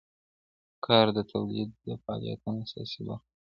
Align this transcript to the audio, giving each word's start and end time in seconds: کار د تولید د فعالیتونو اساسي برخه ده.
کار 0.85 1.05
د 1.17 1.19
تولید 1.31 1.69
د 1.85 1.87
فعالیتونو 2.03 2.57
اساسي 2.65 3.01
برخه 3.07 3.25
ده. 3.25 3.33